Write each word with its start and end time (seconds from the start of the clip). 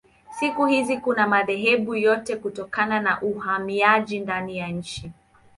Siku 0.39 0.65
hizi 0.65 0.97
kuna 0.97 1.27
madhehebu 1.27 1.95
yote 1.95 2.35
kutokana 2.35 2.99
na 2.99 3.21
uhamiaji 3.21 4.19
ndani 4.19 4.57
ya 4.57 4.67
nchi. 4.67 5.11